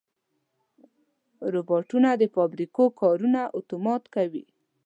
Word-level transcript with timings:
روبوټونه 1.53 2.09
د 2.15 2.23
فابریکو 2.35 2.83
کارونه 3.01 3.41
اتومات 3.57 4.03
کوي. 4.15 4.43